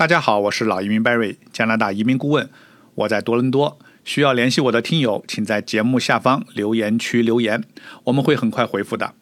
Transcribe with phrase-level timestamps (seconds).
[0.00, 2.48] 大家好，我是老移民 Barry，加拿大移民顾问，
[2.94, 3.78] 我在多伦多。
[4.02, 7.62] 需要联系我的听友，请在节目下方留言区留言，
[8.04, 9.12] 我们会很快回复的。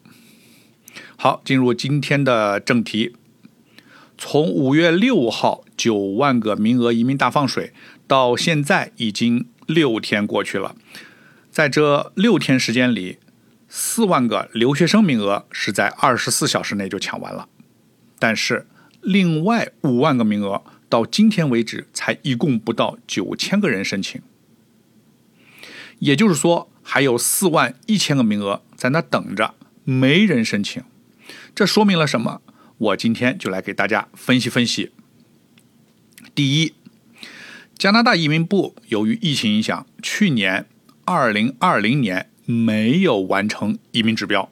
[1.17, 3.13] 好，进入今天的正题。
[4.17, 7.73] 从五月六号九万个名额移民大放水
[8.07, 10.77] 到现在，已经六天过去了。
[11.51, 13.19] 在这六天时间里，
[13.67, 17.49] 四万个留学生名额是在二十四小时内就抢完了，
[18.17, 18.65] 但是。
[19.01, 24.21] 另外五万个名额到今天为止才一共不到九千个人申请，
[25.99, 30.83] 也就是说还有四万一千个名额在那等着，没人申请。
[31.53, 32.41] 这说明了什么？
[32.77, 34.91] 我今天就来给大家分析分析。
[36.33, 36.73] 第一，
[37.77, 40.65] 加拿大移民部由于疫情影响，去年
[41.05, 44.49] 二零二零年没有完成移民指标，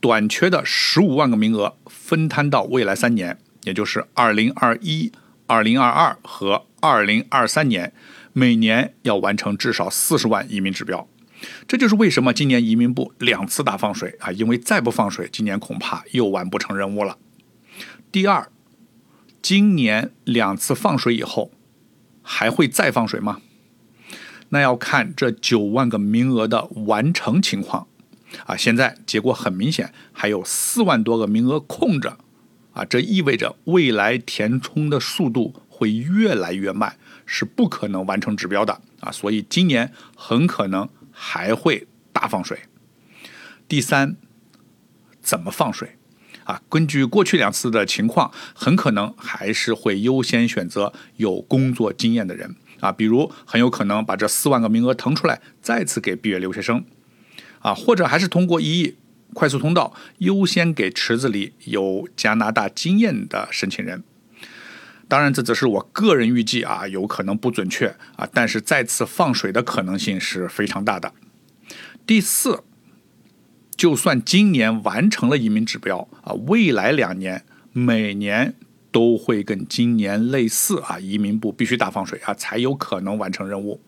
[0.00, 3.38] 短缺的十五万个名额分摊到未来三年。
[3.66, 5.10] 也就是二零二一、
[5.46, 7.92] 二零二二和二零二三年，
[8.32, 11.08] 每年要完成至少四十万移民指标。
[11.66, 17.18] 这就是为什么今年移民部两次大放水啊，因为再不放水，今年恐怕又完不成任务了。
[18.12, 18.48] 第二，
[19.42, 21.50] 今年两次放水以后，
[22.22, 23.40] 还会再放水吗？
[24.50, 27.88] 那要看这九万个名额的完成情况
[28.46, 28.56] 啊。
[28.56, 32.16] 现在结果很明显，还有四万多个名额空着。
[32.76, 39.10] 啊，这意味着未来填充的速度会越来越慢，是不可能完成指标的啊！
[39.10, 42.60] 所以今年很可能还会大放水。
[43.66, 44.16] 第三，
[45.22, 45.96] 怎么放水？
[46.44, 56.84] 啊，根据过去两次的情况，很可能还是会优先选择有工作经验的人啊，比如很有可能把这四万个名额腾出来，再次给毕业留学生
[57.60, 58.96] 啊，或者还是通过一亿。
[59.36, 64.02] 快速通道优先给池子里有加拿大经验的申请人。
[65.08, 71.12] 当然，这只是我个人预计啊，有可能不准确啊，但是再次放水的可能性是非常大的。
[72.06, 72.64] 第四，
[73.76, 78.54] 就算今年完成了移民指标啊，未来两年每年
[78.90, 83.82] 都会跟今年类似啊，移民部必须大放水啊，才有可能完成任务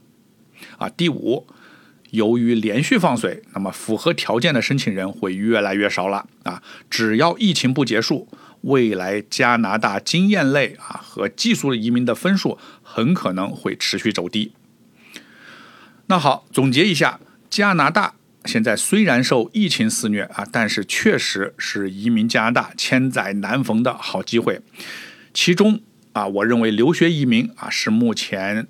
[0.77, 0.91] 啊。
[0.91, 1.47] 第五。
[2.11, 6.63] 由于连续放水，那么符合条件的申请人会越来越少了啊！
[6.89, 8.27] 只要疫情不结束，
[8.63, 14.53] 未来加拿大经验类啊和技术移民的分数很可能会持续走低。
[16.07, 17.21] 那好，总结一下，
[17.51, 18.15] 加拿大
[18.47, 24.63] 现在虽然受疫情肆虐啊，但是确实是移民加拿大千载难逢的好机会。
[25.35, 25.83] 其中
[26.15, 28.67] 啊，我认为留学移民啊是目前。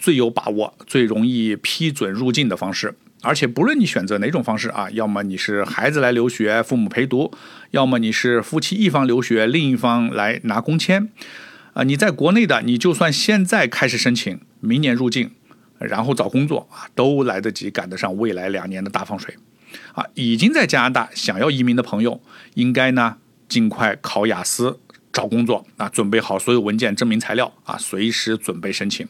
[0.00, 7.30] 最有把握、最容易批准入境的方式，而且不论你选择哪种方式啊，要么你是孩子来留学，父母陪读；
[7.72, 11.10] 要么你是夫妻一方留学，另一方来拿工签。
[11.74, 15.32] 啊，你在国内的，你就算现在开始申请，明年入境，
[15.78, 19.36] 然后找工作啊，都来得及赶得上未来两年的大放水。
[19.92, 22.20] 啊，已经在加拿大想要移民的朋友，
[22.54, 23.18] 应该呢
[23.48, 24.80] 尽快考雅思
[25.12, 29.06] 找工作啊，准备好所有文件、证明材料啊，随时准备申请。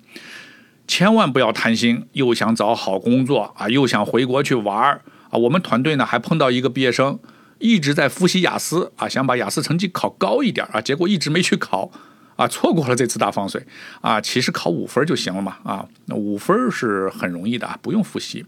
[0.90, 5.38] 千万不要贪心，又想找好工作啊，又想回国去玩儿啊！
[5.38, 7.16] 我们团队呢还碰到一个毕业生，
[7.60, 11.88] 一直在复习雅思啊，想把雅思成绩考高一点啊，结果一直没去考
[12.34, 13.64] 啊，错过了这次大放水
[14.00, 14.20] 啊！
[14.20, 18.44] 其实考五分就行了嘛啊，那五分是很容易的啊，不用复习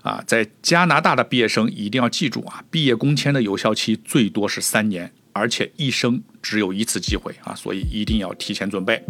[0.00, 0.24] 啊。
[0.26, 9.02] 在加拿大的毕业生一定要记住啊，毕业工签的有效期最多是三年，而且一生只有一次机会啊，所以一定要提前准备。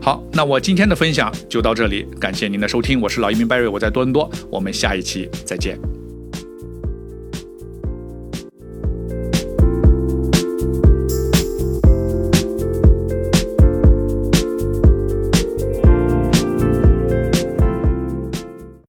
[0.00, 5.78] 好，那我今天的分享就到这里，感谢您的收听，我是老移民 Barry，我在多伦多，我们下一期再见。